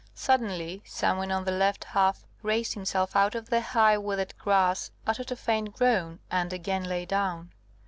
Suddenly 0.15 0.81
some 0.83 1.17
one 1.19 1.31
on 1.31 1.45
the 1.45 1.51
left 1.51 1.83
half 1.83 2.25
raised 2.41 2.73
himself 2.73 3.15
out 3.15 3.35
of 3.35 3.51
the 3.51 3.61
high 3.61 3.99
withered 3.99 4.35
grass, 4.39 4.89
uttered 5.05 5.31
a 5.31 5.35
faint 5.35 5.73
groan, 5.75 6.19
and 6.31 6.51
again 6.51 6.83
lay 6.85 7.05
down. 7.05 7.51